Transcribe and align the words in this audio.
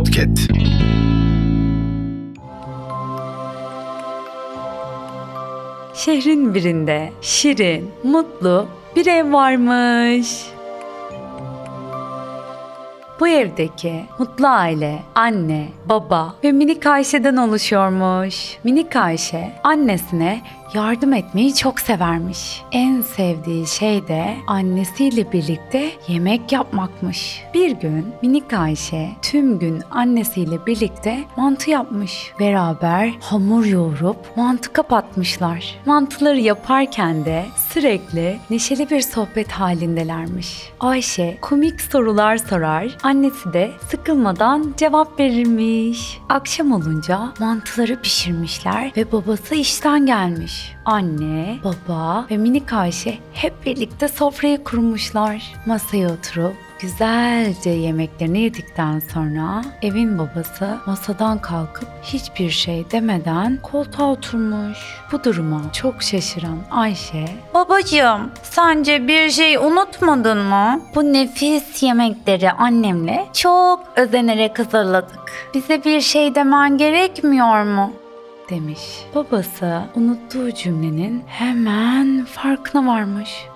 Podcast. 0.00 0.50
Şehrin 5.94 6.54
birinde 6.54 7.12
şirin, 7.22 7.90
mutlu 8.04 8.66
bir 8.96 9.06
ev 9.06 9.32
varmış. 9.32 10.46
Bu 13.20 13.28
evdeki 13.28 14.04
mutlu 14.18 14.46
aile 14.46 15.02
anne, 15.14 15.68
baba 15.88 16.34
ve 16.44 16.52
minik 16.52 16.86
Ayşe'den 16.86 17.36
oluşuyormuş. 17.36 18.58
Minik 18.64 18.96
Ayşe 18.96 19.52
annesine 19.64 20.42
yardım 20.74 21.12
etmeyi 21.12 21.54
çok 21.54 21.80
severmiş. 21.80 22.62
En 22.72 23.02
sevdiği 23.02 23.66
şey 23.66 24.08
de 24.08 24.36
annesiyle 24.46 25.32
birlikte 25.32 25.90
yemek 26.08 26.52
yapmakmış. 26.52 27.42
Bir 27.54 27.70
gün 27.70 28.06
minik 28.22 28.52
Ayşe 28.52 29.08
tüm 29.22 29.58
gün 29.58 29.82
annesiyle 29.90 30.66
birlikte 30.66 31.24
mantı 31.36 31.70
yapmış. 31.70 32.32
Beraber 32.40 33.12
hamur 33.20 33.64
yoğurup 33.64 34.36
mantı 34.36 34.72
kapatmışlar. 34.72 35.76
Mantıları 35.86 36.40
yaparken 36.40 37.24
de 37.24 37.44
sürekli 37.72 38.38
neşeli 38.50 38.90
bir 38.90 39.00
sohbet 39.00 39.52
halindelermiş. 39.52 40.70
Ayşe 40.80 41.38
komik 41.40 41.80
sorular 41.80 42.36
sorar, 42.36 42.96
annesi 43.10 43.52
de 43.52 43.72
sıkılmadan 43.90 44.74
cevap 44.76 45.20
verirmiş. 45.20 46.20
Akşam 46.28 46.72
olunca 46.72 47.32
mantıları 47.40 48.00
pişirmişler 48.00 48.92
ve 48.96 49.12
babası 49.12 49.54
işten 49.54 50.06
gelmiş. 50.06 50.76
Anne, 50.90 51.58
baba 51.64 52.26
ve 52.30 52.36
minik 52.36 52.72
Ayşe 52.72 53.18
hep 53.32 53.66
birlikte 53.66 54.08
sofrayı 54.08 54.64
kurmuşlar. 54.64 55.52
Masaya 55.66 56.08
oturup 56.08 56.54
güzelce 56.80 57.70
yemeklerini 57.70 58.40
yedikten 58.40 58.98
sonra 59.12 59.62
evin 59.82 60.18
babası 60.18 60.78
masadan 60.86 61.38
kalkıp 61.38 61.88
hiçbir 62.02 62.50
şey 62.50 62.90
demeden 62.90 63.58
koltuğa 63.62 64.10
oturmuş. 64.10 64.78
Bu 65.12 65.24
duruma 65.24 65.72
çok 65.72 66.02
şaşıran 66.02 66.58
Ayşe, 66.70 67.24
Babacığım, 67.54 68.30
sence 68.42 69.08
bir 69.08 69.30
şey 69.30 69.56
unutmadın 69.56 70.38
mı? 70.38 70.80
Bu 70.94 71.12
nefis 71.12 71.82
yemekleri 71.82 72.52
annemle 72.52 73.26
çok 73.32 73.92
özenerek 73.96 74.58
hazırladık. 74.58 75.50
Bize 75.54 75.84
bir 75.84 76.00
şey 76.00 76.34
demen 76.34 76.78
gerekmiyor 76.78 77.64
mu? 77.64 77.92
Demiş. 78.50 78.80
Babası 79.14 79.82
unuttuğu 79.94 80.54
cümlenin 80.54 81.22
hemen 81.26 82.24
farkına 82.24 82.86
varmış. 82.92 83.46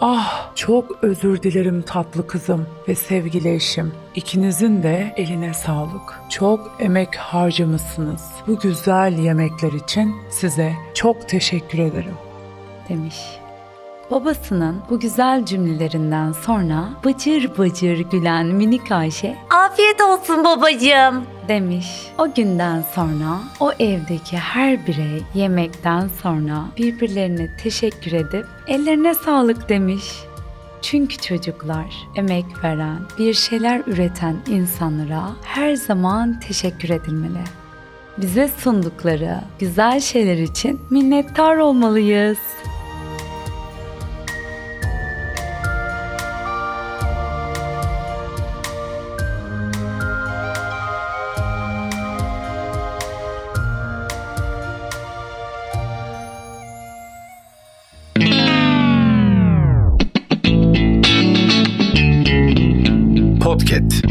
Ah 0.00 0.50
çok 0.54 1.04
özür 1.04 1.42
dilerim 1.42 1.82
tatlı 1.82 2.26
kızım 2.26 2.66
ve 2.88 2.94
sevgili 2.94 3.54
eşim. 3.54 3.92
İkinizin 4.14 4.82
de 4.82 5.14
eline 5.16 5.54
sağlık. 5.54 6.20
Çok 6.30 6.76
emek 6.80 7.16
harcamışsınız. 7.16 8.22
Bu 8.46 8.58
güzel 8.58 9.18
yemekler 9.18 9.72
için 9.72 10.14
size 10.30 10.72
çok 10.94 11.28
teşekkür 11.28 11.78
ederim. 11.78 12.14
demiş. 12.88 13.16
Babasının 14.10 14.76
bu 14.90 15.00
güzel 15.00 15.44
cümlelerinden 15.44 16.32
sonra 16.32 16.84
bıcır 17.04 17.58
bıcır 17.58 17.98
gülen 17.98 18.46
minik 18.46 18.92
Ayşe 18.92 19.36
Afiyet 19.50 20.00
olsun 20.00 20.44
babacığım. 20.44 21.26
Demiş. 21.48 21.86
O 22.18 22.34
günden 22.34 22.84
sonra 22.94 23.38
o 23.60 23.72
evdeki 23.72 24.36
her 24.36 24.86
birey 24.86 25.22
yemekten 25.34 26.08
sonra 26.22 26.64
birbirlerine 26.76 27.56
teşekkür 27.62 28.12
edip 28.12 28.46
ellerine 28.66 29.14
sağlık 29.14 29.68
demiş. 29.68 30.04
Çünkü 30.82 31.16
çocuklar 31.16 31.94
emek 32.16 32.64
veren, 32.64 32.98
bir 33.18 33.34
şeyler 33.34 33.82
üreten 33.86 34.36
insanlara 34.48 35.22
her 35.44 35.74
zaman 35.74 36.40
teşekkür 36.40 36.90
edilmeli. 36.90 37.44
Bize 38.18 38.48
sundukları 38.48 39.40
güzel 39.58 40.00
şeyler 40.00 40.36
için 40.36 40.80
minnettar 40.90 41.56
olmalıyız. 41.56 42.38
Podcast. 63.52 64.01